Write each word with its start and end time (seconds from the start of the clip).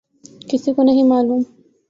کسی 0.49 0.73
کو 0.73 0.83
نہیں 0.83 1.03
معلوم۔ 1.03 1.41